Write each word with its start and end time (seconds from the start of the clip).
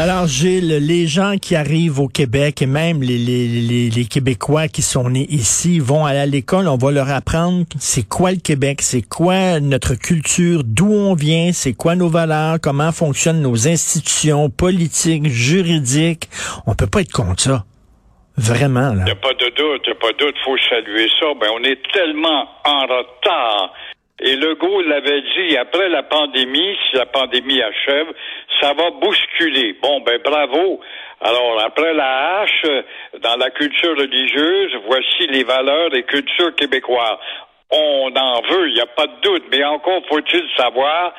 Alors, 0.00 0.28
Gilles, 0.28 0.78
les 0.86 1.08
gens 1.08 1.38
qui 1.42 1.56
arrivent 1.56 1.98
au 1.98 2.06
Québec 2.06 2.62
et 2.62 2.66
même 2.66 3.02
les, 3.02 3.18
les, 3.18 3.48
les, 3.48 3.90
les 3.90 4.04
Québécois 4.04 4.68
qui 4.68 4.80
sont 4.80 5.10
nés 5.10 5.26
ici 5.28 5.80
vont 5.80 6.06
aller 6.06 6.20
à 6.20 6.26
l'école. 6.26 6.68
On 6.68 6.76
va 6.76 6.92
leur 6.92 7.10
apprendre 7.10 7.64
c'est 7.80 8.08
quoi 8.08 8.30
le 8.30 8.36
Québec, 8.36 8.80
c'est 8.80 9.02
quoi 9.02 9.58
notre 9.58 9.96
culture, 9.96 10.62
d'où 10.64 10.86
on 10.92 11.14
vient, 11.14 11.50
c'est 11.52 11.72
quoi 11.72 11.96
nos 11.96 12.08
valeurs, 12.08 12.58
comment 12.62 12.92
fonctionnent 12.92 13.42
nos 13.42 13.66
institutions 13.66 14.50
politiques, 14.50 15.26
juridiques. 15.26 16.28
On 16.68 16.76
peut 16.76 16.86
pas 16.86 17.00
être 17.00 17.10
contre 17.10 17.42
ça. 17.42 17.64
Vraiment, 18.36 18.94
là. 18.94 19.00
Il 19.00 19.04
n'y 19.06 19.10
a 19.10 19.16
pas 19.16 19.34
de 19.34 19.46
doute, 19.46 19.82
il 19.84 19.90
n'y 19.90 19.96
a 19.96 20.00
pas 20.00 20.12
de 20.12 20.18
doute, 20.18 20.36
faut 20.44 20.56
saluer 20.70 21.08
ça. 21.18 21.26
Ben, 21.40 21.48
on 21.52 21.64
est 21.64 21.80
tellement 21.92 22.46
en 22.64 22.82
retard. 22.82 23.72
Et 24.20 24.34
Legault 24.34 24.82
l'avait 24.82 25.22
dit, 25.22 25.56
après 25.56 25.88
la 25.88 26.02
pandémie, 26.02 26.76
si 26.90 26.96
la 26.96 27.06
pandémie 27.06 27.62
achève, 27.62 28.08
ça 28.60 28.72
va 28.74 28.90
bousculer. 28.90 29.76
Bon, 29.80 30.00
ben 30.00 30.20
bravo. 30.24 30.80
Alors, 31.20 31.62
après 31.64 31.94
la 31.94 32.40
hache, 32.40 32.66
dans 33.20 33.36
la 33.36 33.50
culture 33.50 33.96
religieuse, 33.96 34.72
voici 34.86 35.26
les 35.28 35.44
valeurs 35.44 35.94
et 35.94 36.02
cultures 36.02 36.54
québécoises. 36.56 37.18
On 37.70 38.10
en 38.16 38.40
veut, 38.48 38.68
il 38.68 38.74
n'y 38.74 38.80
a 38.80 38.86
pas 38.86 39.06
de 39.06 39.20
doute, 39.20 39.44
mais 39.52 39.62
encore 39.62 40.00
faut-il 40.08 40.42
savoir 40.56 41.12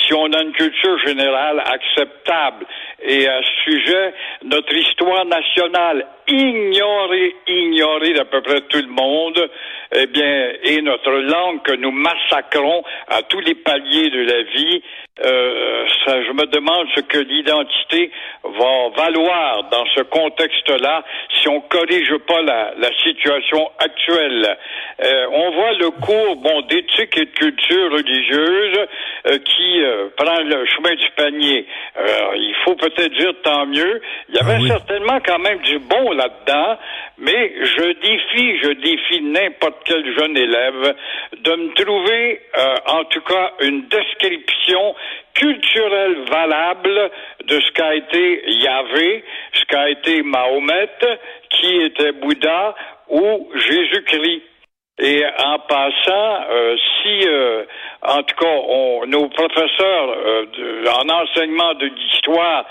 si 0.00 0.12
on 0.14 0.32
a 0.32 0.42
une 0.42 0.52
culture 0.52 0.98
générale 0.98 1.62
acceptable. 1.64 2.66
Et 3.04 3.28
à 3.28 3.40
ce 3.42 3.70
sujet, 3.70 4.14
notre 4.44 4.74
histoire 4.74 5.24
nationale 5.26 6.06
ignorée, 6.26 7.34
ignorée 7.46 8.14
d'à 8.14 8.24
peu 8.24 8.40
près 8.42 8.62
tout 8.62 8.78
le 8.78 8.88
monde, 8.88 9.48
eh 9.94 10.06
bien, 10.06 10.52
et 10.64 10.80
notre 10.82 11.10
langue 11.10 11.62
que 11.62 11.76
nous 11.76 11.90
massacrons 11.90 12.82
à 13.08 13.22
tous 13.22 13.40
les 13.40 13.54
paliers 13.56 14.10
de 14.10 14.22
la 14.22 14.42
vie, 14.42 14.82
euh, 15.24 15.86
ça, 16.04 16.22
je 16.24 16.32
me 16.32 16.46
demande 16.46 16.88
ce 16.94 17.00
que 17.02 17.18
l'identité 17.18 18.10
va 18.44 18.88
valoir 18.96 19.64
dans 19.70 19.84
ce 19.94 20.00
contexte-là 20.02 21.04
si 21.40 21.48
on 21.48 21.60
corrige 21.60 22.16
pas 22.26 22.40
la, 22.40 22.72
la 22.78 22.90
situation 23.02 23.70
actuelle. 23.78 24.56
Euh, 25.04 25.26
on 25.32 25.50
voit 25.50 25.72
le 25.72 25.90
cours 26.00 26.36
bon 26.36 26.60
d'éthique 26.62 27.16
et 27.16 27.24
de 27.26 27.30
culture 27.30 27.92
religieuse 27.92 28.78
euh, 29.26 29.38
qui 29.38 29.82
euh, 29.82 30.08
prend 30.16 30.40
le 30.42 30.64
chemin 30.66 30.94
du 30.94 31.10
panier. 31.16 31.66
Euh, 31.98 32.30
il 32.36 32.54
faut 32.64 32.74
peut-être 32.74 33.12
dire 33.16 33.32
tant 33.42 33.66
mieux. 33.66 34.00
Il 34.28 34.34
y 34.36 34.38
avait 34.38 34.54
Ah 34.54 34.60
oui. 34.62 34.68
certainement 34.68 35.18
quand 35.24 35.38
même 35.38 35.58
du 35.60 35.78
bon 35.78 36.10
là-dedans, 36.12 36.78
mais 37.18 37.52
je 37.62 37.92
défie, 38.00 38.58
je 38.62 38.70
défie 38.72 39.20
n'importe 39.22 39.76
quel 39.84 40.04
jeune 40.18 40.36
élève 40.36 40.94
de 41.38 41.52
me 41.52 41.74
trouver, 41.74 42.40
euh, 42.58 42.74
en 42.86 43.04
tout 43.04 43.20
cas, 43.22 43.52
une 43.60 43.86
description 43.88 44.94
culturelle 45.34 46.16
valable 46.30 47.10
de 47.44 47.60
ce 47.60 47.70
qu'a 47.72 47.94
été 47.94 48.42
Yahvé, 48.46 49.24
ce 49.54 49.64
qu'a 49.64 49.90
été 49.90 50.22
Mahomet, 50.22 50.88
qui 51.50 51.76
était 51.82 52.12
Bouddha 52.12 52.74
ou 53.08 53.50
Jésus-Christ. 53.54 54.42
Et 54.98 55.24
en 55.24 55.58
passant, 55.60 56.44
euh, 56.50 56.76
si, 56.76 57.26
euh, 57.26 57.64
en 58.02 58.22
tout 58.22 58.36
cas, 58.36 58.46
on, 58.68 59.06
nos 59.06 59.28
professeurs 59.30 60.10
euh, 60.10 60.84
en 60.86 61.08
enseignement 61.08 61.74
de 61.74 61.86
l'histoire 61.86 62.66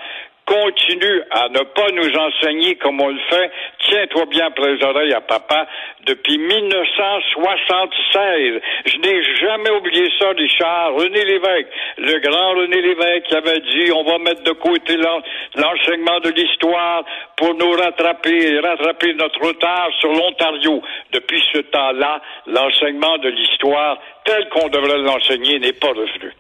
continuent 0.52 1.22
à 1.32 1.48
ne 1.50 1.60
pas 1.64 1.88
nous 1.94 2.12
enseigner 2.18 2.76
comme 2.76 3.00
on 3.00 3.08
le 3.08 3.20
fait, 3.30 3.50
tiens-toi 3.88 4.26
bien 4.26 4.48
après 4.48 4.74
les 4.76 4.84
oreilles 4.84 5.14
à 5.14 5.22
papa, 5.22 5.66
depuis 6.06 6.38
1976. 6.38 8.60
Je 8.86 8.98
n'ai 8.98 9.24
jamais 9.40 9.70
oublié 9.72 10.10
ça, 10.20 10.32
Richard. 10.32 10.94
René 10.96 11.24
Lévesque, 11.24 11.70
le 12.00 12.20
grand 12.20 12.56
René 12.60 12.82
Lévesque 12.82 13.28
qui 13.28 13.36
avait 13.36 13.62
dit 13.62 13.92
on 13.96 14.04
va 14.04 14.18
mettre 14.20 14.44
de 14.44 14.52
côté 14.52 14.98
l'en- 14.98 15.22
l'enseignement 15.56 16.20
de 16.20 16.32
l'histoire 16.32 17.06
pour 17.38 17.54
nous 17.56 17.72
rattraper 17.72 18.60
rattraper 18.60 19.14
notre 19.14 19.40
retard 19.48 19.90
sur 20.00 20.12
l'Ontario. 20.12 20.82
Depuis 21.14 21.42
ce 21.54 21.60
temps-là, 21.60 22.22
l'enseignement 22.48 23.18
de 23.20 23.30
l'histoire 23.30 23.98
tel 24.26 24.50
qu'on 24.50 24.68
devrait 24.68 24.98
l'enseigner 25.00 25.60
n'est 25.60 25.72
pas 25.74 25.88
revenu. 25.90 26.34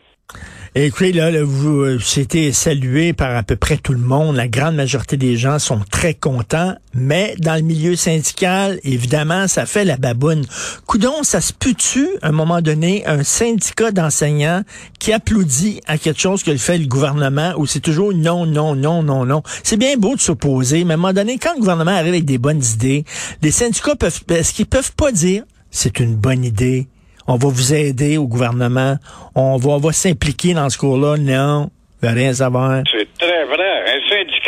Écoutez, 0.73 1.11
là, 1.11 1.31
là, 1.31 1.43
vous, 1.43 1.81
euh, 1.81 1.99
c'était 1.99 2.53
salué 2.53 3.11
par 3.11 3.35
à 3.35 3.43
peu 3.43 3.57
près 3.57 3.75
tout 3.75 3.91
le 3.91 3.99
monde. 3.99 4.37
La 4.37 4.47
grande 4.47 4.75
majorité 4.75 5.17
des 5.17 5.35
gens 5.35 5.59
sont 5.59 5.81
très 5.91 6.13
contents. 6.13 6.75
Mais 6.93 7.35
dans 7.39 7.55
le 7.55 7.61
milieu 7.61 7.97
syndical, 7.97 8.79
évidemment, 8.85 9.49
ça 9.49 9.65
fait 9.65 9.83
la 9.83 9.97
baboune. 9.97 10.45
Coudon, 10.85 11.23
ça 11.23 11.41
se 11.41 11.51
peut-tu, 11.51 12.07
à 12.21 12.29
un 12.29 12.31
moment 12.31 12.61
donné, 12.61 13.05
un 13.05 13.21
syndicat 13.23 13.91
d'enseignants 13.91 14.63
qui 14.97 15.11
applaudit 15.11 15.81
à 15.87 15.97
quelque 15.97 16.21
chose 16.21 16.41
que 16.41 16.55
fait 16.55 16.77
le 16.77 16.87
gouvernement 16.87 17.51
ou 17.57 17.65
c'est 17.65 17.81
toujours 17.81 18.13
non, 18.13 18.45
non, 18.45 18.73
non, 18.73 19.03
non, 19.03 19.25
non? 19.25 19.43
C'est 19.63 19.75
bien 19.75 19.97
beau 19.97 20.15
de 20.15 20.21
s'opposer, 20.21 20.85
mais 20.85 20.93
à 20.93 20.93
un 20.93 20.97
moment 20.97 21.11
donné, 21.11 21.37
quand 21.37 21.53
le 21.53 21.59
gouvernement 21.59 21.91
arrive 21.91 22.13
avec 22.13 22.23
des 22.23 22.37
bonnes 22.37 22.63
idées, 22.63 23.03
les 23.41 23.51
syndicats 23.51 23.97
peuvent, 23.97 24.21
est-ce 24.29 24.53
qu'ils 24.53 24.67
peuvent 24.67 24.93
pas 24.93 25.11
dire 25.11 25.43
c'est 25.69 25.99
une 25.99 26.15
bonne 26.15 26.45
idée? 26.45 26.87
On 27.27 27.35
va 27.35 27.49
vous 27.49 27.73
aider 27.73 28.17
au 28.17 28.27
gouvernement, 28.27 28.97
on 29.35 29.57
va, 29.57 29.71
on 29.71 29.91
s'impliquer 29.91 30.53
dans 30.53 30.69
ce 30.69 30.77
cours-là. 30.77 31.17
Non, 31.17 31.69
rien 32.01 32.33
savoir. 32.33 32.83
C'est 32.91 33.07
très 33.17 33.45
vrai. 33.45 33.70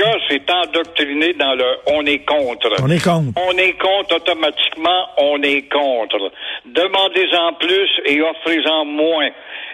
Syndicat, 0.03 0.19
c'est 0.29 0.51
endoctriné 0.51 1.33
dans 1.33 1.53
le 1.55 1.65
on 1.87 2.05
est 2.05 2.25
contre. 2.25 2.69
On 2.81 2.89
est 2.89 3.03
contre. 3.03 3.39
On 3.47 3.57
est 3.57 3.73
contre 3.73 4.15
automatiquement, 4.15 5.07
on 5.17 5.41
est 5.41 5.69
contre. 5.69 6.31
Demandez-en 6.65 7.53
plus 7.53 7.89
et 8.05 8.21
offrez-en 8.21 8.85
moins. 8.85 9.29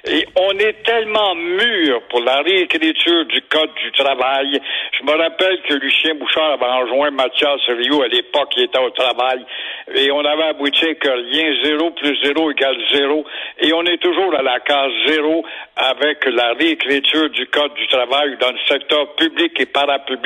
Et 0.08 0.26
on 0.36 0.58
est 0.58 0.82
tellement 0.84 1.36
mûr 1.36 2.02
pour 2.10 2.22
la 2.22 2.42
réécriture 2.42 3.26
du 3.26 3.42
Code 3.44 3.72
du 3.84 3.92
travail. 3.92 4.60
Je 4.98 5.06
me 5.06 5.12
rappelle 5.12 5.62
que 5.68 5.74
Lucien 5.74 6.16
Bouchard 6.16 6.54
avait 6.54 6.66
enjoint 6.66 7.12
Mathias 7.12 7.60
Rio 7.68 8.02
à 8.02 8.08
l'époque, 8.08 8.54
il 8.56 8.64
était 8.64 8.80
au 8.80 8.90
travail, 8.92 9.46
et 9.94 10.10
on 10.12 10.24
avait 10.24 10.50
abouti 10.50 10.96
que 10.96 11.10
rien 11.10 11.54
zéro 11.64 11.92
plus 11.92 12.18
zéro 12.24 12.52
égale 12.52 12.78
zéro, 12.94 13.26
et 13.60 13.74
on 13.74 13.84
est 13.84 13.98
toujours 13.98 14.34
à 14.36 14.42
la 14.42 14.60
case 14.62 14.92
zéro 15.08 15.44
avec 15.76 16.26
la 16.26 16.54
réécriture 16.54 17.30
du 17.32 17.46
Code 17.48 17.74
du 17.74 17.88
travail 17.88 18.38
dans 18.40 18.52
le 18.52 18.60
secteur 18.68 19.16
public 19.16 19.60
et 19.60 19.66
parapublic, 19.66 20.19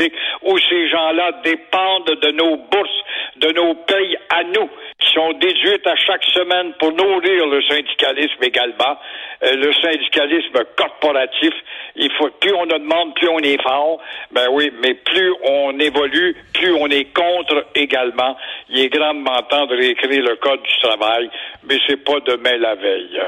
où 0.43 0.57
ces 0.57 0.89
gens-là 0.89 1.31
dépendent 1.43 2.19
de 2.21 2.31
nos 2.31 2.57
bourses, 2.57 3.03
de 3.37 3.49
nos 3.51 3.75
payes 3.75 4.17
à 4.29 4.43
nous, 4.43 4.69
qui 4.99 5.13
sont 5.13 5.33
déduites 5.33 5.85
à 5.87 5.95
chaque 5.95 6.23
semaine 6.25 6.73
pour 6.79 6.91
nourrir 6.91 7.47
le 7.47 7.61
syndicalisme 7.63 8.43
également. 8.43 8.97
Euh, 9.43 9.55
le 9.55 9.73
syndicalisme 9.73 10.63
corporatif, 10.77 11.53
il 11.95 12.11
faut 12.13 12.29
plus 12.39 12.53
on 12.53 12.63
en 12.63 12.79
demande, 12.79 13.13
plus 13.15 13.29
on 13.29 13.39
est 13.39 13.61
fort. 13.61 13.99
Ben 14.31 14.47
oui, 14.51 14.71
mais 14.81 14.93
plus 14.93 15.33
on 15.43 15.77
évolue, 15.79 16.35
plus 16.53 16.73
on 16.73 16.87
est 16.87 17.13
contre 17.13 17.65
également. 17.75 18.37
Il 18.69 18.79
est 18.79 18.89
grandement 18.89 19.41
temps 19.49 19.65
de 19.65 19.75
réécrire 19.75 20.23
le 20.23 20.35
code 20.37 20.61
du 20.61 20.77
travail, 20.81 21.29
mais 21.63 21.77
c'est 21.87 22.03
pas 22.03 22.19
demain 22.25 22.57
la 22.57 22.75
veille. 22.75 23.19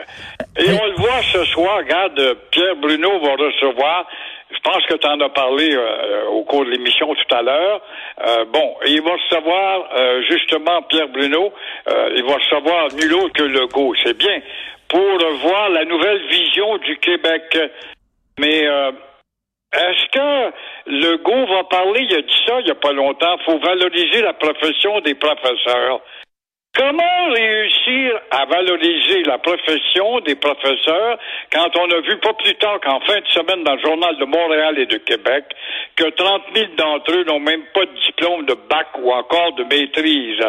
Et 0.57 0.69
on 0.81 0.85
le 0.85 0.95
voit 0.95 1.21
ce 1.33 1.43
soir, 1.45 1.77
regarde, 1.77 2.37
Pierre 2.51 2.75
Bruno 2.77 3.19
va 3.19 3.35
recevoir 3.35 4.07
je 4.51 4.59
pense 4.59 4.85
que 4.85 4.95
tu 4.95 5.07
en 5.07 5.19
as 5.21 5.29
parlé 5.29 5.73
euh, 5.73 6.27
au 6.27 6.43
cours 6.43 6.65
de 6.65 6.71
l'émission 6.71 7.13
tout 7.13 7.35
à 7.35 7.41
l'heure. 7.41 7.81
Euh, 8.25 8.45
bon, 8.45 8.75
il 8.85 9.01
va 9.01 9.13
recevoir 9.13 9.89
euh, 9.95 10.21
justement 10.29 10.81
Pierre 10.83 11.09
Bruno, 11.09 11.51
euh, 11.89 12.13
il 12.15 12.23
va 12.23 12.35
recevoir 12.35 12.87
nul 12.93 13.13
autre 13.15 13.33
que 13.33 13.43
Legault, 13.43 13.95
c'est 14.03 14.17
bien, 14.17 14.39
pour 14.87 15.17
voir 15.41 15.69
la 15.69 15.85
nouvelle 15.85 16.27
vision 16.27 16.77
du 16.77 16.97
Québec. 16.97 17.57
Mais 18.39 18.67
euh, 18.67 18.91
est-ce 19.73 20.05
que 20.11 20.53
Legault 20.87 21.47
va 21.47 21.63
parler, 21.63 22.01
il 22.09 22.15
a 22.15 22.21
dit 22.21 22.43
ça 22.45 22.59
il 22.59 22.65
n'y 22.65 22.71
a 22.71 22.75
pas 22.75 22.93
longtemps, 22.93 23.37
faut 23.45 23.59
valoriser 23.59 24.21
la 24.21 24.33
profession 24.33 25.01
des 25.01 25.15
professeurs. 25.15 26.01
Comment 26.75 27.31
réussir 27.33 28.19
à 28.31 28.43
valoriser 28.45 29.23
la 29.23 29.37
profession 29.37 30.19
des 30.19 30.35
professeurs 30.35 31.17
quand 31.53 31.69
on 31.77 31.89
a 31.89 32.01
vu 32.01 32.17
pas 32.17 32.33
plus 32.33 32.53
tard 32.55 32.81
qu'en 32.83 32.99
fin 32.99 33.17
de 33.17 33.27
semaine 33.27 33.63
dans 33.63 33.75
le 33.75 33.81
journal 33.81 34.17
de 34.17 34.25
Montréal 34.25 34.77
et 34.79 34.85
de 34.85 34.97
Québec 34.97 35.45
que 35.95 36.09
30 36.09 36.41
000 36.53 36.67
d'entre 36.77 37.13
eux 37.13 37.23
n'ont 37.23 37.39
même 37.39 37.63
pas 37.73 37.85
de 37.85 37.95
diplôme 38.05 38.45
de 38.45 38.55
bac 38.69 38.87
ou 38.99 39.09
encore 39.09 39.53
de 39.53 39.63
maîtrise? 39.63 40.43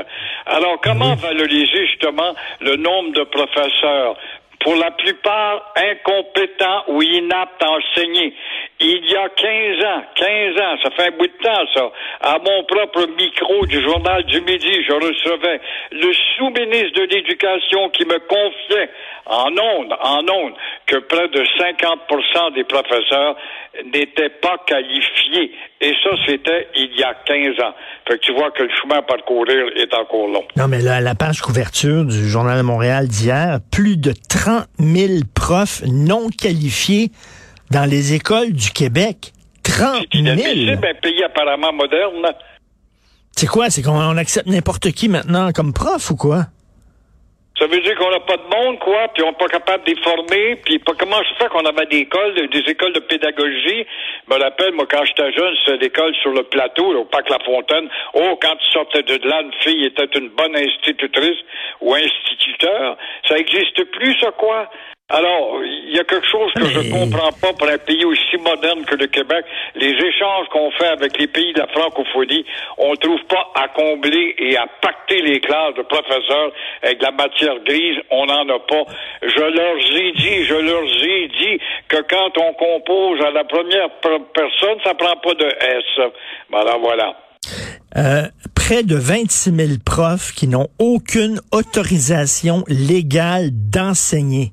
Alors 0.47 0.81
comment 0.83 1.15
valoriser 1.15 1.87
justement 1.87 2.35
le 2.61 2.75
nombre 2.75 3.13
de 3.13 3.23
professeurs? 3.23 4.17
Pour 4.61 4.77
la 4.77 4.91
plupart 4.93 5.73
incompétents 5.77 6.85
ou 6.89 7.03
inaptes 7.03 7.63
à 7.63 7.71
enseigner. 7.71 8.35
Il 8.81 9.11
y 9.11 9.17
a 9.17 9.29
15 9.29 9.85
ans, 9.85 10.03
15 10.15 10.61
ans, 10.61 10.77
ça 10.83 10.91
fait 10.91 11.09
un 11.09 11.17
bout 11.17 11.27
de 11.27 11.43
temps 11.43 11.67
ça, 11.75 11.91
à 12.21 12.39
mon 12.39 12.65
propre 12.65 13.07
micro 13.17 13.67
du 13.67 13.83
journal 13.83 14.25
du 14.25 14.41
midi, 14.41 14.85
je 14.87 14.93
recevais 14.93 15.61
le 15.93 16.13
sous-ministre 16.37 17.01
de 17.01 17.03
l'Éducation 17.03 17.89
qui 17.91 18.05
me 18.05 18.19
confiait 18.19 18.91
en 19.27 19.51
ondes, 19.51 19.97
en 20.01 20.21
ondes, 20.21 20.55
que 20.87 20.97
près 20.99 21.29
de 21.29 21.43
50% 21.43 22.55
des 22.55 22.65
professeurs 22.65 23.37
n'étaient 23.93 24.31
pas 24.41 24.57
qualifiés. 24.67 25.53
Et 25.81 25.93
ça, 26.03 26.11
c'était 26.27 26.69
il 26.77 26.97
y 26.97 27.03
a 27.03 27.15
15 27.27 27.61
ans. 27.63 27.75
Fait 28.09 28.19
que 28.19 28.25
tu 28.25 28.33
vois 28.33 28.51
que 28.53 28.63
le 28.63 28.71
chemin 28.81 28.99
à 28.99 29.03
parcourir 29.03 29.67
est 29.77 29.93
encore 29.95 30.29
long. 30.29 30.45
Non, 30.57 30.69
mais 30.69 30.81
là, 30.81 31.01
la 31.01 31.15
page 31.15 31.41
couverture 31.41 32.05
du 32.05 32.29
Journal 32.29 32.57
de 32.57 32.63
Montréal 32.63 33.09
d'hier, 33.09 33.59
plus 33.73 33.97
de 33.97 34.13
30 34.13 34.46
000 34.79 35.21
profs 35.35 35.83
non 35.87 36.29
qualifiés 36.29 37.11
dans 37.71 37.85
les 37.89 38.15
écoles 38.15 38.53
du 38.53 38.71
Québec. 38.71 39.33
30 39.63 40.05
C'est 40.13 40.19
000! 40.19 40.25
inadmissible, 40.37 40.71
un 40.87 41.01
pays 41.01 41.23
apparemment 41.25 41.73
moderne. 41.73 42.27
C'est 43.37 43.47
quoi? 43.47 43.69
C'est 43.71 43.83
qu'on 43.83 44.17
accepte 44.17 44.47
n'importe 44.47 44.93
qui 44.93 45.09
maintenant 45.09 45.53
comme 45.53 45.73
prof 45.73 46.11
ou 46.11 46.17
quoi? 46.17 46.47
Ça 47.67 47.73
veut 47.73 47.81
dire 47.81 47.97
qu'on 47.97 48.13
n'a 48.13 48.21
pas 48.21 48.37
de 48.37 48.45
monde, 48.45 48.79
quoi, 48.79 49.09
puis 49.13 49.25
on 49.25 49.31
n'est 49.31 49.39
pas 49.39 49.49
capable 49.49 49.83
de 49.83 49.91
les 49.91 50.01
former, 50.01 50.55
puis 50.65 50.79
pas 50.79 50.93
comment 50.97 51.17
se 51.17 51.35
fait 51.35 51.49
qu'on 51.49 51.67
avait 51.67 51.87
des 51.87 51.99
écoles, 51.99 52.49
des 52.49 52.61
écoles 52.61 52.93
de 52.93 53.01
pédagogie? 53.01 53.85
Je 54.29 54.33
me 54.33 54.41
rappelle, 54.41 54.73
moi, 54.75 54.87
quand 54.89 55.05
j'étais 55.05 55.33
jeune, 55.33 55.53
c'était 55.65 55.79
l'école 55.79 56.15
sur 56.23 56.31
le 56.31 56.45
plateau, 56.45 56.93
là, 56.93 57.01
au 57.01 57.07
Parc 57.07 57.29
La 57.29 57.41
Fontaine. 57.41 57.89
Oh, 58.15 58.39
quand 58.41 58.55
tu 58.55 58.71
sortais 58.71 59.03
de 59.03 59.29
là, 59.29 59.43
une 59.43 59.53
fille 59.55 59.85
était 59.85 60.17
une 60.17 60.29
bonne 60.29 60.55
institutrice 60.55 61.39
ou 61.81 61.93
instituteur. 61.93 62.99
Ça 63.27 63.37
existe 63.37 63.83
plus, 63.91 64.17
ça, 64.21 64.31
quoi? 64.31 64.71
Alors, 65.09 65.61
il 65.63 65.95
y 65.95 66.01
a 66.01 66.05
quelque 66.05 66.27
chose 66.27 66.53
que 66.57 66.67
je 66.67 66.81
Mais- 66.81 66.91
comprends 66.91 67.31
pas 67.41 67.53
pour 67.53 67.69
un 67.69 67.79
pays 67.79 68.05
aussi 68.05 68.37
moderne 68.43 68.85
que 68.85 68.97
le 68.97 69.07
Québec. 69.07 69.45
Les 69.77 69.93
échanges 69.93 70.49
qu'on 70.51 70.69
fait 70.73 70.89
avec 70.89 71.17
les 71.17 71.29
pays 71.29 71.53
de 71.53 71.61
la 71.61 71.69
francophonie, 71.69 72.45
on 72.77 72.91
ne 72.91 72.97
trouve 72.97 73.21
pas 73.29 73.47
à 73.55 73.69
combler 73.69 74.35
et 74.37 74.57
à 74.57 74.67
pacter 74.83 75.23
les 75.23 75.39
classes 75.39 75.75
de 75.77 75.83
professeurs 75.83 76.51
avec 76.83 76.99
de 76.99 77.05
la 77.05 77.13
matière 77.13 77.55
grise. 77.65 77.99
On 78.11 78.27
n'en 78.27 78.49
a 78.49 78.59
pas. 78.59 78.83
Je 79.23 79.39
leur 79.39 79.77
ai 79.79 80.13
dit, 80.13 80.45
je 80.45 80.55
leur 80.55 80.83
ai 80.83 81.29
dit 81.29 81.61
que 81.87 82.03
quand 82.11 82.37
on 82.43 82.53
compose 82.55 83.21
à 83.25 83.31
la 83.31 83.45
première 83.45 83.89
per- 84.03 84.19
personne, 84.35 84.79
ça 84.83 84.95
prend 84.95 85.15
pas 85.23 85.35
de 85.35 85.47
S. 85.47 86.11
Alors 86.53 86.81
voilà. 86.81 87.15
Euh, 87.97 88.23
près 88.57 88.83
de 88.83 88.97
26 88.97 89.55
000 89.55 89.69
profs 89.87 90.33
qui 90.33 90.49
n'ont 90.49 90.67
aucune 90.81 91.41
autorisation 91.53 92.65
légale 92.67 93.51
d'enseigner. 93.53 94.51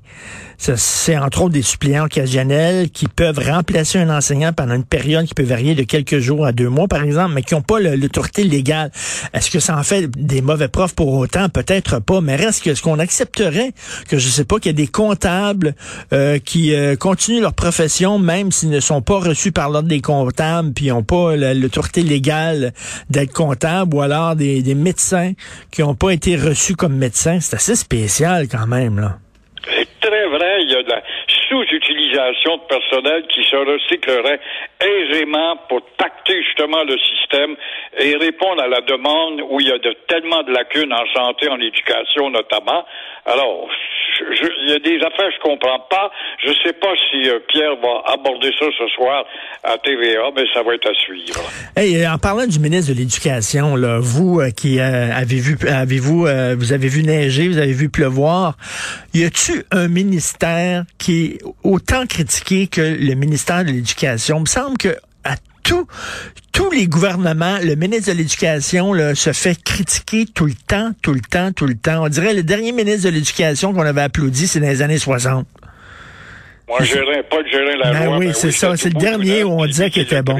C'est 0.58 1.16
entre 1.18 1.42
autres 1.42 1.52
des 1.54 1.62
suppléants 1.62 2.04
occasionnels 2.04 2.90
qui 2.90 3.06
peuvent 3.08 3.38
remplacer 3.38 3.98
un 3.98 4.14
enseignant 4.14 4.52
pendant 4.52 4.74
une 4.74 4.84
période 4.84 5.26
qui 5.26 5.34
peut 5.34 5.42
varier 5.42 5.74
de 5.74 5.82
quelques 5.82 6.18
jours 6.18 6.46
à 6.46 6.52
deux 6.52 6.68
mois, 6.68 6.88
par 6.88 7.02
exemple, 7.02 7.32
mais 7.34 7.42
qui 7.42 7.54
n'ont 7.54 7.62
pas 7.62 7.80
l'autorité 7.80 8.44
légale. 8.44 8.90
Est-ce 9.32 9.50
que 9.50 9.60
ça 9.60 9.76
en 9.76 9.82
fait 9.82 10.08
des 10.10 10.42
mauvais 10.42 10.68
profs 10.68 10.94
pour 10.94 11.12
autant? 11.14 11.48
Peut-être 11.48 12.00
pas, 12.00 12.20
mais 12.20 12.36
reste 12.36 12.72
ce 12.74 12.82
qu'on 12.82 12.98
accepterait 12.98 13.72
que 14.08 14.18
je 14.18 14.28
sais 14.28 14.44
pas 14.44 14.58
qu'il 14.58 14.70
y 14.70 14.74
a 14.74 14.76
des 14.76 14.86
comptables 14.86 15.74
euh, 16.12 16.38
qui 16.38 16.74
euh, 16.74 16.96
continuent 16.96 17.40
leur 17.40 17.54
profession 17.54 18.18
même 18.18 18.52
s'ils 18.52 18.70
ne 18.70 18.80
sont 18.80 19.02
pas 19.02 19.18
reçus 19.18 19.52
par 19.52 19.70
l'ordre 19.70 19.88
des 19.88 20.00
comptables 20.00 20.72
puis 20.72 20.88
n'ont 20.88 21.02
pas 21.02 21.36
la- 21.36 21.54
l'autorité 21.54 22.02
légale 22.02 22.72
d'être 23.10 23.32
comptable 23.32 23.94
ou 23.94 24.00
alors 24.02 24.36
des, 24.36 24.62
des 24.62 24.74
médecins 24.74 25.32
qui 25.70 25.82
n'ont 25.82 25.94
pas 25.94 26.10
été 26.10 26.36
reçus 26.36 26.74
comme 26.76 26.94
médecins. 26.96 27.38
C'est 27.40 27.56
assez 27.56 27.76
spécial 27.76 28.48
quand 28.48 28.66
même, 28.66 28.98
là. 28.98 29.18
Vrai, 30.34 30.62
il 30.62 30.70
y 30.72 30.74
a 30.74 30.82
sous-utilisation 31.48 32.56
de 32.58 32.62
personnel 32.68 33.24
qui 33.28 33.42
se 33.44 33.56
recyclerait 33.56 34.40
aisément 34.80 35.56
pour 35.68 35.80
pacter 35.98 36.42
justement 36.44 36.82
le 36.84 36.96
système 36.98 37.54
et 37.98 38.16
répondre 38.16 38.62
à 38.62 38.68
la 38.68 38.80
demande 38.82 39.40
où 39.48 39.60
il 39.60 39.68
y 39.68 39.72
a 39.72 39.78
de, 39.78 39.94
tellement 40.08 40.42
de 40.42 40.52
lacunes 40.52 40.92
en 40.92 41.04
santé, 41.14 41.48
en 41.48 41.60
éducation 41.60 42.30
notamment. 42.30 42.84
Alors, 43.26 43.68
je- 44.18 44.52
il 44.64 44.70
y 44.70 44.72
a 44.74 44.78
des 44.78 44.96
affaires 44.98 45.28
que 45.28 45.34
je 45.36 45.40
comprends 45.40 45.80
pas. 45.90 46.10
Je 46.44 46.52
sais 46.64 46.72
pas 46.74 46.92
si 47.10 47.28
euh, 47.28 47.38
Pierre 47.48 47.76
va 47.76 48.12
aborder 48.12 48.50
ça 48.58 48.66
ce 48.78 48.86
soir 48.88 49.24
à 49.64 49.78
TVA, 49.78 50.30
mais 50.36 50.44
ça 50.52 50.62
va 50.62 50.74
être 50.74 50.88
à 50.90 50.94
suivre. 50.94 51.40
Hey, 51.76 52.06
en 52.06 52.18
parlant 52.18 52.46
du 52.46 52.58
ministre 52.58 52.92
de 52.92 52.98
l'Éducation, 52.98 53.76
là, 53.76 53.98
vous 54.00 54.40
euh, 54.40 54.50
qui 54.50 54.78
euh, 54.78 55.10
avez 55.12 55.36
vu, 55.40 55.56
avez-vous, 55.66 56.26
euh, 56.26 56.54
vous 56.58 56.72
avez 56.72 56.88
vu 56.88 57.02
neiger, 57.02 57.48
vous 57.48 57.58
avez 57.58 57.72
vu 57.72 57.88
pleuvoir, 57.88 58.54
y 59.14 59.24
a-tu 59.24 59.64
un 59.72 59.88
ministère 59.88 60.84
qui 60.98 61.38
autant 61.62 62.06
critiqué 62.06 62.66
que 62.66 62.80
le 62.80 63.14
ministère 63.14 63.64
de 63.64 63.70
l'Éducation 63.70 64.38
Il 64.38 64.42
me 64.42 64.46
semble 64.46 64.76
que 64.78 64.96
à 65.24 65.36
tout, 65.62 65.86
tous 66.52 66.70
les 66.70 66.86
gouvernements, 66.86 67.58
le 67.62 67.74
ministre 67.74 68.12
de 68.12 68.18
l'Éducation 68.18 68.92
là, 68.92 69.14
se 69.14 69.32
fait 69.32 69.60
critiquer 69.62 70.26
tout 70.26 70.46
le 70.46 70.52
temps, 70.54 70.92
tout 71.02 71.14
le 71.14 71.20
temps, 71.20 71.52
tout 71.52 71.66
le 71.66 71.74
temps. 71.74 72.04
On 72.04 72.08
dirait 72.08 72.34
le 72.34 72.42
dernier 72.42 72.72
ministre 72.72 73.04
de 73.04 73.14
l'l'Éducation 73.14 73.72
qu'on 73.72 73.80
avait 73.82 74.02
applaudi, 74.02 74.46
c'est 74.46 74.60
dans 74.60 74.66
les 74.68 74.82
années 74.82 74.98
60. 74.98 75.46
Moi, 76.68 76.82
gérer, 76.82 77.22
pas 77.30 77.42
de 77.42 77.48
gérer 77.48 77.76
la 77.76 77.92
Ben 77.92 78.04
loi. 78.06 78.18
oui, 78.18 78.30
c'est 78.34 78.50
ça. 78.50 78.74
C'est 78.76 78.88
le 78.92 78.98
dernier 78.98 79.40
de- 79.40 79.44
où 79.44 79.50
on 79.60 79.66
disait 79.66 79.90
qu'il 79.90 80.02
était 80.02 80.22
bon. 80.22 80.36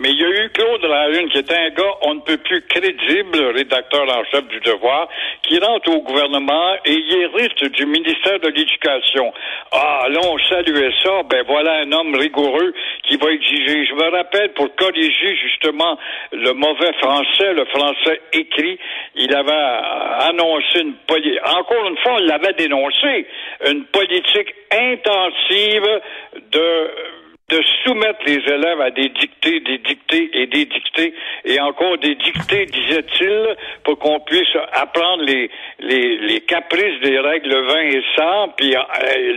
Mais 0.00 0.12
il 0.12 0.18
y 0.18 0.24
a 0.24 0.28
eu 0.28 0.48
Claude 0.48 0.82
Lahune, 0.82 1.28
qui 1.28 1.38
était 1.38 1.54
un 1.54 1.68
gars 1.68 1.94
on 2.02 2.14
ne 2.14 2.20
peut 2.20 2.38
plus 2.38 2.62
crédible, 2.62 3.38
rédacteur 3.54 4.08
en 4.08 4.24
chef 4.32 4.48
du 4.48 4.58
Devoir, 4.60 5.08
qui 5.42 5.58
rentre 5.58 5.90
au 5.90 6.00
gouvernement 6.00 6.74
et 6.86 6.92
il 6.92 7.12
hérite 7.22 7.64
du 7.64 7.84
ministère 7.84 8.40
de 8.40 8.48
l'Éducation. 8.48 9.30
Ah, 9.72 10.06
là, 10.08 10.20
on 10.24 10.38
saluait 10.48 10.92
ça. 11.04 11.22
Ben 11.28 11.44
voilà 11.46 11.80
un 11.80 11.92
homme 11.92 12.14
rigoureux 12.14 12.72
qui 13.02 13.18
va 13.18 13.30
exiger. 13.30 13.84
Je 13.84 13.94
me 13.94 14.10
rappelle, 14.10 14.54
pour 14.54 14.74
corriger 14.74 15.36
justement 15.36 15.98
le 16.32 16.52
mauvais 16.54 16.94
français, 16.94 17.52
le 17.52 17.66
français 17.66 18.22
écrit, 18.32 18.78
il 19.16 19.34
avait 19.34 19.52
annoncé 20.30 20.80
une 20.80 20.94
politique. 21.06 21.40
Encore 21.44 21.86
une 21.86 21.98
fois, 21.98 22.14
on 22.14 22.24
l'avait 22.24 22.54
dénoncé. 22.54 23.26
Une 23.66 23.84
politique 23.84 24.54
intensive 24.72 26.00
de 26.52 26.90
soumettre 27.90 28.20
les 28.24 28.38
élèves 28.52 28.80
à 28.80 28.90
des 28.90 29.08
dictées, 29.08 29.60
des 29.60 29.78
dictées 29.78 30.30
et 30.32 30.46
des 30.46 30.64
dictées, 30.64 31.14
et 31.44 31.60
encore 31.60 31.98
des 31.98 32.14
dictées, 32.14 32.66
disait-il, 32.66 33.56
pour 33.84 33.98
qu'on 33.98 34.20
puisse 34.20 34.56
apprendre 34.72 35.24
les, 35.24 35.50
les, 35.80 36.18
les 36.18 36.40
caprices 36.42 37.00
des 37.02 37.18
règles 37.18 37.54
20 37.54 37.80
et 37.80 38.02
100, 38.16 38.48
puis 38.56 38.76
euh, 38.76 38.80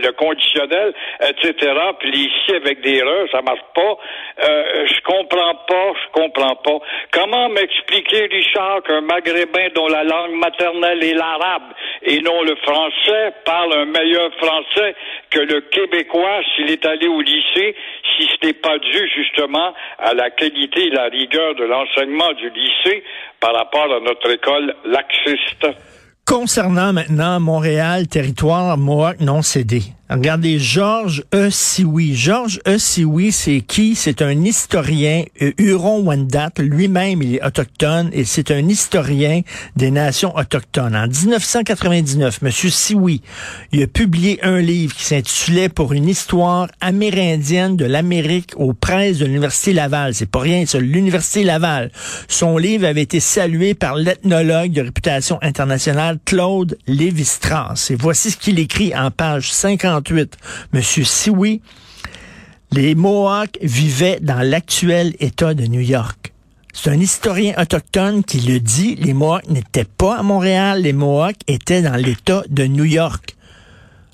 le 0.02 0.12
conditionnel, 0.12 0.94
etc., 1.20 1.72
puis 1.98 2.10
ici 2.10 2.54
avec 2.54 2.80
des 2.82 3.02
re, 3.02 3.28
ça 3.32 3.42
marche 3.42 3.64
pas. 3.74 3.96
Euh, 4.44 4.86
je 4.86 5.00
comprends 5.02 5.54
pas, 5.66 5.92
je 5.94 6.20
comprends 6.20 6.56
pas. 6.56 6.78
Comment 7.12 7.48
m'expliquer, 7.48 8.26
Richard, 8.30 8.82
qu'un 8.84 9.00
maghrébin 9.00 9.68
dont 9.74 9.88
la 9.88 10.04
langue 10.04 10.34
maternelle 10.34 11.02
est 11.02 11.14
l'arabe 11.14 11.72
et 12.02 12.20
non 12.20 12.42
le 12.42 12.54
français 12.56 13.32
parle 13.44 13.72
un 13.72 13.84
meilleur 13.86 14.30
français 14.34 14.94
que 15.30 15.40
le 15.40 15.60
québécois 15.62 16.40
s'il 16.54 16.70
est 16.70 16.84
allé 16.86 17.08
au 17.08 17.20
lycée, 17.20 17.74
si 18.16 18.26
ce 18.26 18.43
n'est 18.44 18.52
pas 18.52 18.78
dû 18.78 19.08
justement 19.14 19.74
à 19.98 20.14
la 20.14 20.30
qualité 20.30 20.84
et 20.86 20.90
la 20.90 21.04
rigueur 21.04 21.54
de 21.54 21.64
l'enseignement 21.64 22.32
du 22.34 22.50
lycée 22.50 23.04
par 23.40 23.54
rapport 23.54 23.92
à 23.92 24.00
notre 24.00 24.30
école 24.30 24.74
laxiste. 24.84 25.66
Concernant 26.24 26.94
maintenant 26.94 27.38
Montréal, 27.38 28.08
territoire 28.08 28.78
Mohawk 28.78 29.20
non 29.20 29.42
cédé. 29.42 29.82
Regardez, 30.10 30.58
Georges 30.58 31.24
E. 31.34 31.48
Sioui. 31.50 32.14
Georges 32.14 32.60
E. 32.68 32.76
Sioui, 32.76 33.32
c'est 33.32 33.62
qui? 33.62 33.94
C'est 33.94 34.20
un 34.20 34.44
historien 34.44 35.24
euh, 35.40 35.52
Huron-Wendat. 35.56 36.50
Lui-même, 36.58 37.22
il 37.22 37.36
est 37.36 37.44
autochtone 37.44 38.10
et 38.12 38.24
c'est 38.24 38.50
un 38.50 38.68
historien 38.68 39.40
des 39.76 39.90
nations 39.90 40.36
autochtones. 40.36 40.94
En 40.94 41.08
1999, 41.08 42.40
M. 42.42 42.50
Sioui, 42.50 43.22
il 43.72 43.82
a 43.82 43.86
publié 43.86 44.38
un 44.44 44.60
livre 44.60 44.94
qui 44.94 45.04
s'intitulait 45.04 45.70
Pour 45.70 45.94
une 45.94 46.08
histoire 46.08 46.68
amérindienne 46.82 47.76
de 47.76 47.86
l'Amérique 47.86 48.52
aux 48.56 48.74
presses 48.74 49.18
de 49.18 49.24
l'Université 49.24 49.72
Laval. 49.72 50.14
C'est 50.14 50.30
pas 50.30 50.40
rien, 50.40 50.66
ça, 50.66 50.78
l'Université 50.78 51.44
Laval. 51.44 51.90
Son 52.28 52.58
livre 52.58 52.86
avait 52.86 53.02
été 53.02 53.20
salué 53.20 53.72
par 53.72 53.94
l'ethnologue 53.94 54.72
de 54.72 54.82
réputation 54.82 55.38
internationale 55.40 56.13
Claude 56.24 56.78
Lévi-Strauss. 56.86 57.90
Et 57.90 57.96
voici 57.96 58.30
ce 58.30 58.36
qu'il 58.36 58.58
écrit 58.58 58.94
en 58.94 59.10
page 59.10 59.52
58. 59.52 60.36
Monsieur 60.72 61.04
Sioui, 61.04 61.60
les 62.72 62.94
Mohawks 62.94 63.58
vivaient 63.62 64.18
dans 64.20 64.40
l'actuel 64.40 65.14
État 65.20 65.54
de 65.54 65.64
New 65.64 65.80
York. 65.80 66.32
C'est 66.72 66.90
un 66.90 66.98
historien 66.98 67.54
autochtone 67.56 68.24
qui 68.24 68.40
le 68.40 68.58
dit. 68.58 68.96
Les 68.96 69.14
Mohawks 69.14 69.48
n'étaient 69.48 69.84
pas 69.84 70.16
à 70.16 70.22
Montréal. 70.22 70.82
Les 70.82 70.92
Mohawks 70.92 71.36
étaient 71.46 71.82
dans 71.82 71.94
l'État 71.94 72.42
de 72.48 72.64
New 72.64 72.84
York. 72.84 73.36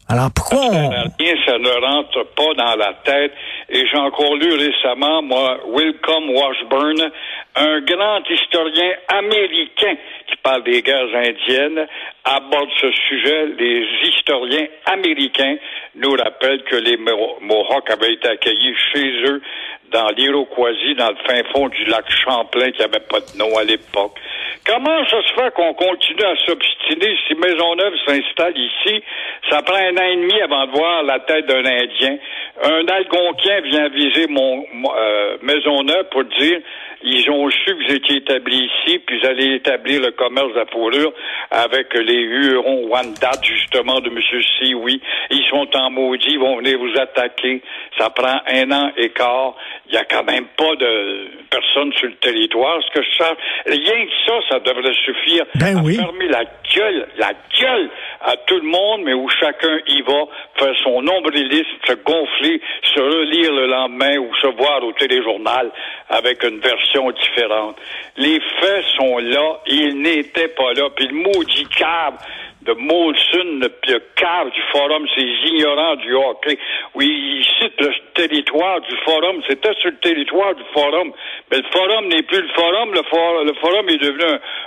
Alors 0.09 0.31
pourquoi 0.33 0.59
on... 0.59 0.91
Ça 0.91 1.59
ne 1.59 1.81
rentre 1.87 2.27
pas 2.35 2.55
dans 2.57 2.77
la 2.77 2.93
tête. 3.05 3.33
Et 3.71 3.87
j'ai 3.87 3.99
encore 3.99 4.35
lu 4.37 4.53
récemment, 4.55 5.23
moi, 5.23 5.59
Wilcom 5.73 6.31
Washburn, 6.31 7.11
un 7.57 7.81
grand 7.81 8.21
historien 8.29 8.93
américain 9.09 9.97
qui 10.27 10.37
parle 10.37 10.63
des 10.63 10.83
guerres 10.83 11.15
indiennes 11.15 11.87
aborde 12.25 12.71
ce 12.81 12.91
sujet. 13.09 13.47
Les 13.59 13.87
historiens 14.05 14.67
américains 14.87 15.57
nous 15.97 16.13
rappellent 16.13 16.63
que 16.65 16.77
les 16.77 16.97
Mohawks 16.97 17.91
avaient 17.91 18.13
été 18.13 18.29
accueillis 18.29 18.75
chez 18.93 19.23
eux 19.27 19.43
dans 19.91 20.09
l'Iroquoisie, 20.17 20.95
dans 20.95 21.11
le 21.11 21.17
fin 21.27 21.43
fond 21.53 21.69
du 21.69 21.85
lac 21.87 22.05
Champlain, 22.25 22.71
qui 22.71 22.81
n'avait 22.81 23.01
pas 23.01 23.21
de 23.21 23.37
nom 23.37 23.57
à 23.59 23.65
l'époque. 23.65 24.17
Comment 24.65 25.05
ça 25.07 25.23
se 25.23 25.33
fait 25.35 25.53
qu'on 25.55 25.75
continue 25.75 26.23
à 26.23 26.37
s'obstiner 26.47 27.17
si 27.27 27.35
Maisonneuve 27.35 27.95
s'installe 28.07 28.57
ici? 28.57 29.03
Ça 29.51 29.63
prend 29.63 29.77
un 29.77 29.97
an 29.97 30.03
et 30.03 30.17
demi 30.17 30.41
avant 30.43 30.67
de 30.67 30.71
voir 30.73 31.03
la 31.03 31.19
tête 31.21 31.47
d'un 31.47 31.65
Indien. 31.65 32.19
Un 32.63 32.87
Algonquin 32.87 33.61
vient 33.63 33.89
viser 33.89 34.27
mon, 34.29 34.65
euh, 34.95 35.39
Maisonneuve 35.43 36.09
pour 36.11 36.25
dire 36.25 36.61
ils 37.03 37.31
ont 37.31 37.49
su 37.51 37.65
que 37.65 37.87
vous 37.87 37.95
étiez 37.95 38.17
établi 38.17 38.69
ici, 38.69 38.99
puis 38.99 39.19
vous 39.19 39.27
allez 39.27 39.55
établir 39.55 40.03
le 40.03 40.11
commerce 40.11 40.53
de 40.53 40.59
la 40.59 40.67
fourrure 40.67 41.13
avec 41.51 41.95
les 41.95 42.21
Hurons 42.21 42.89
Wendat, 42.89 43.41
justement, 43.43 44.01
de 44.01 44.11
M. 44.11 44.21
Sioui. 44.59 45.01
Ils 45.31 45.45
sont 45.49 45.67
en 45.77 45.91
maudit, 45.91 46.33
ils 46.33 46.39
vont 46.39 46.59
venir 46.59 46.79
vous 46.79 47.01
attaquer. 47.01 47.63
Ça 47.99 48.11
prend 48.11 48.41
un 48.47 48.71
an 48.71 48.93
et 48.97 49.09
quart. 49.11 49.55
Il 49.89 49.93
n'y 49.93 49.99
a 49.99 50.05
quand 50.05 50.25
même 50.25 50.45
pas 50.57 50.77
de 50.77 51.29
personne 51.51 51.93
sur 51.95 52.09
le 52.09 52.17
territoire. 52.17 52.81
Ce 52.83 52.99
que 52.99 53.03
je 53.03 53.11
sais, 53.17 53.35
rien 53.67 54.07
que 54.07 54.13
ça, 54.27 54.35
ça 54.51 54.61
devrait 54.61 54.95
suffire 55.05 55.47
ben 55.55 55.79
à 55.79 55.83
oui. 55.83 55.97
fermer 55.97 56.29
la 56.29 56.45
gueule, 56.45 57.09
la 57.17 57.33
gueule 57.59 57.91
à 58.21 58.37
tout 58.47 58.57
le 58.57 58.69
monde, 58.69 59.03
mais 59.05 59.15
où 59.15 59.29
chacun 59.41 59.79
y 59.89 60.03
va 60.03 60.27
faire 60.57 60.75
son 60.85 61.01
nombrilisme, 61.03 61.67
se 61.87 61.95
gonfler, 61.95 62.61
se 62.95 63.01
relire 63.01 63.53
le 63.53 63.67
lendemain 63.67 64.19
ou 64.19 64.35
se 64.37 64.49
voir 64.49 64.85
au 64.85 64.93
téléjournal 64.93 65.71
avec 66.11 66.43
une 66.45 66.61
version 66.61 66.90
différente. 67.13 67.77
Les 68.17 68.41
faits 68.61 68.85
sont 68.97 69.19
là, 69.19 69.61
ils 69.67 70.01
n'étaient 70.01 70.49
pas 70.49 70.73
là, 70.75 70.91
puis 70.95 71.07
le 71.07 71.15
maudit 71.15 71.67
câble 71.77 72.19
de 72.63 72.75
Molson, 72.75 73.59
le, 73.61 73.73
le 73.89 74.03
cave 74.17 74.51
du 74.51 74.61
forum, 74.71 75.07
ces 75.15 75.23
ignorants 75.49 75.97
du 75.97 76.15
hockey. 76.15 76.59
Oui, 76.95 77.07
ils 77.09 77.45
citent 77.59 77.81
le 77.81 77.93
territoire 78.15 78.81
du 78.83 78.95
forum. 79.05 79.41
C'était 79.49 79.73
sur 79.81 79.91
le 79.91 79.97
territoire 79.97 80.55
du 80.55 80.63
forum. 80.75 81.13
Mais 81.51 81.59
le 81.59 81.69
forum 81.73 82.09
n'est 82.09 82.23
plus 82.23 82.43
le 82.43 82.49
forum. 82.49 82.93
Le, 82.93 83.03
for, 83.05 83.45
le 83.45 83.55
forum 83.55 83.89
est 83.89 83.99
devenu 83.99 84.25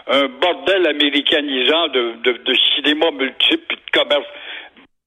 un, 0.08 0.27
bordel 0.42 0.88
américanisant 0.88 1.88
de 1.89 2.53
cinéma 2.75 3.12
multiple 3.12 3.75
et 3.75 3.75
de 3.75 4.00
commerce 4.00 4.27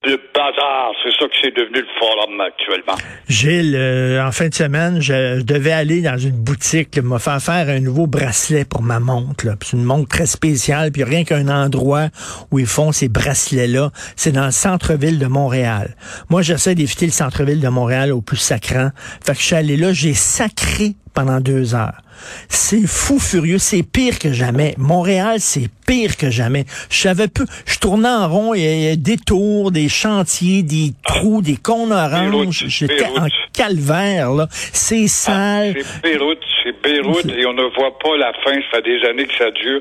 le 0.05 0.17
bazar. 0.35 0.93
C'est 1.03 1.11
ça 1.19 1.27
que 1.27 1.35
c'est 1.43 1.55
devenu 1.55 1.81
le 1.81 1.87
forum 1.99 2.41
actuellement. 2.41 2.95
Gilles, 3.29 3.75
euh, 3.77 4.25
en 4.25 4.31
fin 4.33 4.49
de 4.49 4.55
semaine, 4.55 5.01
je, 5.01 5.43
devais 5.43 5.73
aller 5.73 6.03
dans 6.03 6.17
une 6.17 6.37
boutique, 6.37 6.97
me 6.99 7.19
faire 7.19 7.41
faire 7.41 7.69
un 7.69 7.81
nouveau 7.81 8.07
bracelet 8.07 8.65
pour 8.65 8.83
ma 8.83 9.01
montre. 9.01 9.47
C'est 9.63 9.77
une 9.77 9.85
montre 9.85 10.09
très 10.09 10.27
spéciale, 10.27 10.93
puis 10.93 11.05
rien 11.05 11.25
qu'un 11.25 11.49
endroit 11.49 12.09
où 12.51 12.59
ils 12.59 12.67
font 12.67 12.93
ces 12.93 13.09
bracelets-là, 13.09 13.91
c'est 14.17 14.33
dans 14.33 14.47
le 14.47 14.53
centre-ville 14.53 15.19
de 15.19 15.27
Montréal. 15.27 15.97
Moi, 16.31 16.43
j'essaie 16.43 16.75
d'éviter 16.75 17.07
le 17.07 17.13
centre-ville 17.13 17.61
de 17.61 17.69
Montréal 17.69 18.13
au 18.13 18.21
plus 18.21 18.37
sacrant. 18.37 18.91
Fait 19.25 19.33
que 19.33 19.39
je 19.39 19.45
suis 19.45 19.57
allé 19.57 19.77
là, 19.77 19.93
j'ai 19.93 20.15
sacré 20.15 20.95
pendant 21.15 21.41
deux 21.41 21.75
heures. 21.75 22.01
C'est 22.49 22.87
fou 22.87 23.19
furieux, 23.19 23.59
c'est 23.59 23.83
pire 23.83 24.19
que 24.19 24.33
jamais. 24.33 24.75
Montréal, 24.79 25.37
c'est 25.39 25.69
pire 25.87 26.17
que 26.17 26.31
jamais. 26.31 26.65
Je 26.91 26.99
savais 26.99 27.29
peu, 27.29 27.45
je 27.67 27.79
tournais 27.79 28.09
en 28.09 28.29
rond, 28.29 28.55
il 28.55 28.63
y 28.63 28.89
a 28.89 28.97
des 28.97 29.17
tours, 29.17 29.71
des 29.71 29.89
chantiers, 29.89 30.63
des 30.63 30.93
trous, 31.05 31.43
des 31.43 31.57
cônes 31.57 31.93
oranges. 31.93 32.65
J'étais 32.67 33.07
en 33.07 33.27
calvaire, 33.53 34.33
là. 34.33 34.49
C'est 34.51 35.09
sale. 35.09 35.75
Ah, 35.79 35.83
c'est 35.83 36.03
Beyrouth, 36.03 36.39
c'est 36.65 36.83
Beyrouth, 36.83 37.27
et 37.27 37.47
on 37.47 37.53
ne 37.53 37.75
voit 37.75 37.99
pas 37.99 38.17
la 38.17 38.33
fin. 38.45 38.55
Ça 38.71 38.79
fait 38.79 38.83
des 38.83 39.05
années 39.09 39.27
que 39.27 39.35
ça 39.35 39.51
dure. 39.51 39.81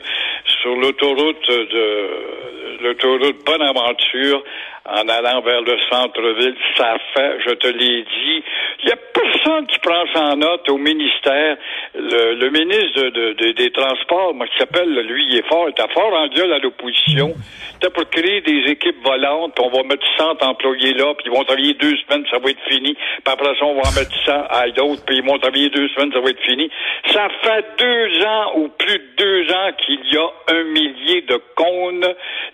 Sur 0.62 0.76
l'autoroute 0.76 1.48
de 1.50 2.84
l'autoroute 2.84 3.38
Bonaventure, 3.46 4.44
en 4.88 5.08
allant 5.08 5.42
vers 5.42 5.62
le 5.62 5.78
centre-ville, 5.90 6.56
ça 6.78 6.96
fait, 7.14 7.38
je 7.46 7.52
te 7.56 7.68
l'ai 7.68 8.04
dit, 8.04 8.44
il 8.84 8.90
y 8.90 8.92
a 8.92 8.96
personne 8.96 9.66
qui 9.68 9.80
prend 9.80 10.04
ça 10.14 10.22
en 10.34 10.36
note 10.38 10.70
au 10.70 10.78
ministère. 10.78 11.58
Le, 11.96 12.36
le 12.36 12.50
ministre 12.50 13.02
de, 13.10 13.34
de, 13.34 13.52
des 13.54 13.72
Transports, 13.72 14.34
moi, 14.36 14.46
qui 14.48 14.58
s'appelle, 14.60 14.94
lui, 14.94 15.26
il 15.30 15.38
est 15.38 15.48
fort, 15.48 15.66
il 15.68 15.72
était 15.72 15.92
fort 15.94 16.14
en 16.14 16.28
gueule 16.28 16.54
à 16.54 16.60
l'opposition. 16.60 17.34
C'était 17.74 17.90
pour 17.90 18.08
créer 18.10 18.42
des 18.42 18.72
équipes 18.72 19.04
volantes. 19.04 19.60
On 19.60 19.70
va 19.70 19.84
mettre 19.84 20.06
100 20.18 20.44
employés 20.44 20.94
là, 20.94 21.14
puis 21.16 21.26
ils 21.26 21.32
vont 21.32 21.44
travailler 21.44 21.74
deux 21.74 21.96
semaines, 21.98 22.26
ça 22.30 22.38
va 22.38 22.50
être 22.50 22.64
fini. 22.70 22.94
Puis 22.94 23.34
après 23.34 23.56
ça, 23.58 23.66
on 23.66 23.76
va 23.76 23.90
en 23.90 23.94
mettre 23.94 24.16
100 24.26 24.32
à 24.50 24.70
d'autres, 24.70 25.04
puis 25.06 25.18
ils 25.18 25.26
vont 25.26 25.40
travailler 25.40 25.70
deux 25.70 25.88
semaines, 25.90 26.12
ça 26.14 26.20
va 26.20 26.30
être 26.30 26.42
fini. 26.42 26.70
Ça 27.12 27.28
fait 27.42 27.66
deux 27.78 28.26
ans 28.26 28.52
ou 28.58 28.68
plus 28.70 29.00
de 29.00 29.16
deux 29.18 29.52
ans 29.52 29.72
qu'il 29.84 30.14
y 30.14 30.18
a 30.18 30.28
un 30.54 30.64
millier 30.64 31.22
de 31.22 31.42
cônes. 31.56 32.06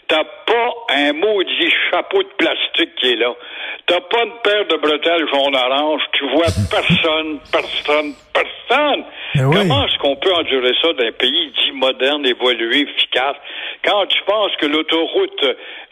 T'as 0.08 0.24
pas 0.24 0.74
un 0.90 1.14
maudit 1.14 1.72
chapeau 1.90 2.21
de 2.24 2.30
plastique 2.38 2.96
qui 2.96 3.12
est 3.12 3.16
là. 3.16 3.34
T'as 3.86 4.00
pas 4.01 4.24
une 4.24 4.34
paire 4.44 4.66
de 4.68 4.78
bretelles 4.78 5.28
jaune-orange. 5.28 6.01
Tu 6.13 6.28
vois 6.30 6.46
personne, 6.72 7.40
personne, 7.51 8.13
personne. 8.34 9.04
Mais 9.36 9.44
oui. 9.44 9.56
Comment 9.58 9.86
est-ce 9.86 9.98
qu'on 10.00 10.16
peut 10.16 10.34
endurer 10.34 10.74
ça 10.82 10.94
d'un 10.94 11.12
pays 11.12 11.51
dit 11.63 11.72
moderne, 11.74 12.25
évolué, 12.25 12.82
efficace? 12.82 13.38
Quand 13.84 14.06
tu 14.08 14.22
penses 14.25 14.51
que 14.58 14.66
l'autoroute 14.66 15.46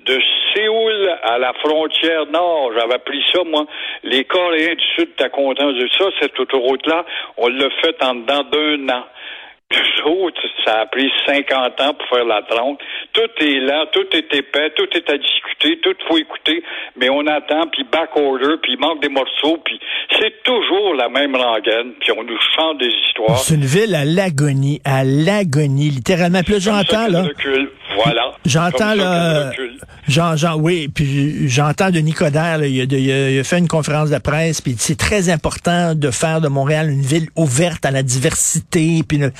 de 0.05 0.19
Séoul 0.53 1.17
à 1.24 1.38
la 1.38 1.53
frontière 1.53 2.25
nord, 2.27 2.71
j'avais 2.77 3.00
pris 3.00 3.24
ça, 3.33 3.41
moi, 3.45 3.65
les 4.03 4.24
Coréens 4.25 4.75
du 4.75 4.86
Sud 4.95 5.09
étaient 5.09 5.29
contents 5.29 5.71
de 5.71 5.88
ça, 5.98 6.05
cette 6.19 6.39
autoroute-là, 6.39 7.05
on 7.38 7.48
l'a 7.48 7.69
fait 7.81 8.03
en 8.03 8.15
dedans 8.15 8.43
d'un 8.43 8.89
an. 8.95 9.03
Ça 10.65 10.81
a 10.81 10.85
pris 10.85 11.09
50 11.25 11.81
ans 11.81 11.93
pour 11.93 12.07
faire 12.09 12.25
la 12.25 12.41
trompe. 12.43 12.79
Tout 13.13 13.43
est 13.43 13.59
là, 13.59 13.85
tout 13.91 14.05
est 14.13 14.33
épais, 14.33 14.71
tout 14.75 14.88
est 14.93 15.09
à 15.09 15.17
discuter, 15.17 15.79
tout 15.81 15.95
faut 16.07 16.17
écouter, 16.17 16.63
mais 16.97 17.09
on 17.09 17.25
attend, 17.27 17.67
puis 17.71 17.83
back 17.91 18.09
order, 18.15 18.57
puis 18.61 18.73
il 18.73 18.79
manque 18.79 19.01
des 19.01 19.09
morceaux, 19.09 19.57
puis 19.63 19.79
c'est 20.19 20.43
toujours 20.43 20.93
la 20.95 21.09
même 21.09 21.35
rengaine, 21.35 21.93
puis 21.99 22.11
on 22.11 22.23
nous 22.23 22.38
chante 22.55 22.79
des 22.79 22.91
histoires. 23.07 23.38
C'est 23.38 23.55
une 23.55 23.65
ville 23.65 23.95
à 23.95 24.05
l'agonie, 24.05 24.81
à 24.85 25.03
l'agonie, 25.03 25.89
littéralement. 25.89 26.41
Puis 26.43 26.53
là, 26.53 26.59
j'entends, 26.59 27.07
là... 27.07 27.23
Voilà. 28.03 28.31
J'entends, 28.45 28.93
là... 28.93 29.51
Jean, 30.07 30.35
Jean, 30.35 30.57
oui, 30.57 30.88
puis 30.88 31.47
j'entends 31.49 31.89
Denis 31.89 32.13
Coderre, 32.13 32.59
là, 32.59 32.67
il, 32.67 32.81
a, 32.81 32.83
il, 32.83 33.39
a, 33.39 33.43
fait 33.43 33.57
une 33.57 33.67
conférence 33.67 34.09
de 34.09 34.17
presse, 34.19 34.61
puis 34.61 34.75
c'est 34.77 34.97
très 34.97 35.29
important 35.29 35.95
de 35.95 36.11
faire 36.11 36.41
de 36.41 36.47
Montréal 36.47 36.89
une 36.89 37.01
ville 37.01 37.27
ouverte 37.35 37.85
à 37.85 37.91
la 37.91 38.03
diversité, 38.03 39.01
puis 39.07 39.17
le... 39.17 39.31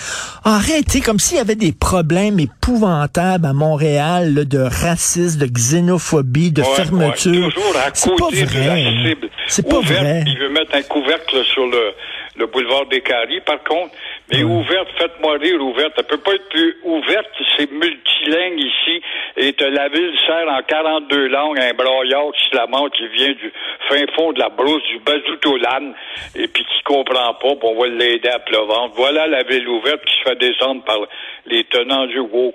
arrêtez, 0.44 1.02
comme 1.02 1.20
s'il 1.20 1.38
y 1.38 1.40
avait 1.40 1.56
des 1.56 1.72
problèmes 1.72 2.40
épouvantables 2.40 3.46
à 3.46 3.54
Montréal 3.54 4.34
là, 4.34 4.44
de 4.46 4.60
racisme, 4.60 5.40
de 5.40 5.46
xénophobie, 5.46 6.52
de 6.52 6.62
ouais, 6.62 6.68
fermeture. 6.76 7.48
Ouais, 7.48 7.52
toujours 7.52 7.76
à 7.78 7.90
c'est 7.94 8.16
pas 8.16 8.30
vrai. 8.30 9.18
C'est 9.48 9.68
pas 9.68 9.82
vrai. 9.82 10.24
Il 10.28 10.38
veut 10.40 10.50
mettre 10.50 10.76
un 10.76 10.84
couvercle 10.84 11.44
sur 11.46 11.66
le, 11.66 11.94
le 12.38 12.48
boulevard 12.48 12.88
des 12.88 13.02
Caries, 13.02 13.42
par 13.46 13.64
contre. 13.64 13.94
Mais 14.32 14.44
mmh. 14.44 14.52
ouverte, 14.52 14.88
faites-moi 14.98 15.38
rire, 15.38 15.62
ouverte. 15.62 15.94
Elle 15.98 16.04
peut 16.06 16.18
pas 16.18 16.36
être 16.36 16.50
plus 16.50 16.78
ouverte, 16.84 17.30
c'est 17.58 17.72
multilingue 17.72 18.60
ici. 18.60 19.02
Et 19.38 19.56
la 19.60 19.90
ville 19.90 20.14
sert 20.28 20.48
en 20.48 20.62
42 20.62 21.28
langues 21.28 21.60
un 21.60 21.74
broyard 21.74 22.32
flamand 22.52 22.90
qui 22.90 23.08
vient 23.08 23.32
du 23.32 23.52
fin 23.88 24.06
fond 24.16 24.34
de 24.34 24.40
la 24.40 24.50
brousse, 24.50 24.84
du 24.92 25.00
Bazoutolan, 25.00 25.94
et 26.36 26.48
puis 26.48 26.64
qui 26.64 26.84
comprend 26.84 27.34
pas, 27.34 27.56
puis 27.56 27.64
on 27.64 27.80
va 27.80 27.88
l'aider 27.88 28.30
à 28.30 28.40
pleuvante. 28.40 28.94
Voilà 28.96 29.28
la 29.28 29.44
ville 29.44 29.68
ouverte 29.68 30.04
qui 30.06 30.14
se 30.20 30.30
fait 30.30 30.36
descendre 30.36 30.84
par 30.84 30.98
les 31.46 31.64
tenants 31.64 32.06
du 32.06 32.20
woke. 32.20 32.54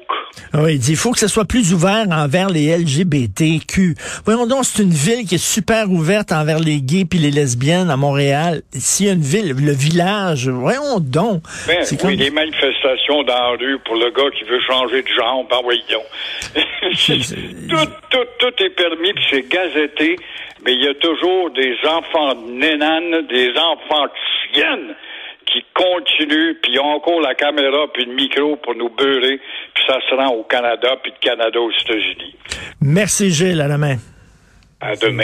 Oui, 0.54 0.74
il 0.74 0.78
dit, 0.78 0.92
il 0.92 0.96
faut 0.96 1.12
que 1.12 1.18
ce 1.18 1.28
soit 1.28 1.44
plus 1.44 1.72
ouvert 1.72 2.06
envers 2.10 2.48
les 2.50 2.76
LGBTQ. 2.76 3.94
Voyons 4.24 4.46
donc, 4.46 4.64
c'est 4.64 4.82
une 4.82 4.90
ville 4.90 5.26
qui 5.26 5.36
est 5.36 5.44
super 5.44 5.90
ouverte 5.90 6.32
envers 6.32 6.58
les 6.58 6.80
gays 6.80 7.04
puis 7.04 7.18
les 7.18 7.30
lesbiennes 7.30 7.90
à 7.90 7.96
Montréal. 7.96 8.62
S'il 8.72 9.06
y 9.06 9.08
a 9.08 9.12
une 9.12 9.20
ville, 9.20 9.54
le 9.54 9.72
village, 9.72 10.48
voyons 10.48 11.00
donc. 11.00 11.42
Ben, 11.66 11.84
oui, 11.90 11.96
comme... 11.96 12.10
les 12.10 12.30
manifestations 12.30 13.22
dans 13.22 13.34
la 13.34 13.56
rue 13.56 13.78
pour 13.80 13.96
le 13.96 14.10
gars 14.10 14.30
qui 14.36 14.44
veut 14.44 14.60
changer 14.60 15.02
de 15.02 15.08
genre, 15.08 15.44
ben 15.48 15.60
voyons. 15.62 16.02
tout, 17.68 17.90
tout, 18.10 18.26
tout 18.38 18.62
est 18.62 18.70
permis, 18.70 19.12
puis 19.14 19.24
c'est 19.30 19.48
gazetté, 19.48 20.16
mais 20.64 20.74
il 20.74 20.82
y 20.82 20.88
a 20.88 20.94
toujours 20.94 21.50
des 21.50 21.76
enfants 21.86 22.34
de 22.34 22.50
nénanes, 22.50 23.26
des 23.28 23.50
enfants 23.50 24.04
de 24.04 24.52
chiennes 24.52 24.94
qui 25.46 25.64
continuent, 25.74 26.54
puis 26.62 26.72
ils 26.72 26.80
ont 26.80 26.94
encore 26.96 27.20
la 27.20 27.34
caméra 27.34 27.86
puis 27.92 28.04
le 28.04 28.14
micro 28.14 28.56
pour 28.56 28.74
nous 28.74 28.88
beurrer, 28.90 29.40
puis 29.74 29.84
ça 29.86 29.98
se 30.08 30.14
rend 30.14 30.28
au 30.28 30.42
Canada, 30.44 30.96
puis 31.02 31.12
de 31.12 31.18
Canada 31.18 31.60
aux 31.60 31.70
États-Unis. 31.70 32.34
Merci 32.80 33.30
Gilles, 33.30 33.60
à 33.60 33.68
demain. 33.68 33.96
À 34.80 34.96
demain. 34.96 35.22